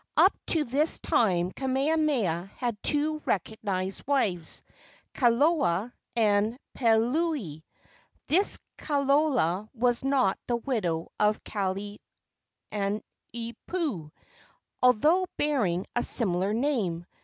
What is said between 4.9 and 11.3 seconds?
Kalola and Peleuli. This Kalola was not the widow